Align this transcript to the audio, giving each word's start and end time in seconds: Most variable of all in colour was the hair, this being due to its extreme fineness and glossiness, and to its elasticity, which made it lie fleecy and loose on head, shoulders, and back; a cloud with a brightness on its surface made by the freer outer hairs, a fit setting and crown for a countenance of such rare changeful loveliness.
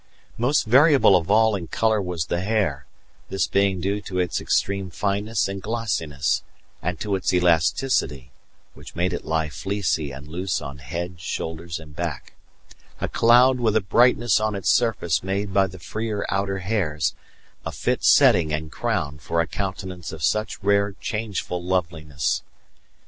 Most 0.39 0.65
variable 0.65 1.15
of 1.15 1.29
all 1.29 1.55
in 1.55 1.67
colour 1.67 2.01
was 2.01 2.25
the 2.25 2.39
hair, 2.41 2.87
this 3.29 3.45
being 3.45 3.79
due 3.79 4.01
to 4.01 4.17
its 4.17 4.41
extreme 4.41 4.89
fineness 4.89 5.47
and 5.47 5.61
glossiness, 5.61 6.41
and 6.81 6.99
to 6.99 7.15
its 7.15 7.31
elasticity, 7.35 8.31
which 8.73 8.95
made 8.95 9.13
it 9.13 9.25
lie 9.25 9.47
fleecy 9.49 10.11
and 10.11 10.27
loose 10.27 10.59
on 10.59 10.79
head, 10.79 11.21
shoulders, 11.21 11.79
and 11.79 11.95
back; 11.95 12.33
a 12.99 13.07
cloud 13.07 13.59
with 13.59 13.75
a 13.75 13.79
brightness 13.79 14.39
on 14.39 14.55
its 14.55 14.71
surface 14.71 15.21
made 15.21 15.53
by 15.53 15.67
the 15.67 15.77
freer 15.77 16.25
outer 16.29 16.57
hairs, 16.57 17.13
a 17.63 17.71
fit 17.71 18.03
setting 18.03 18.51
and 18.51 18.71
crown 18.71 19.19
for 19.19 19.39
a 19.39 19.45
countenance 19.45 20.11
of 20.11 20.23
such 20.23 20.63
rare 20.63 20.93
changeful 20.99 21.63
loveliness. 21.63 22.41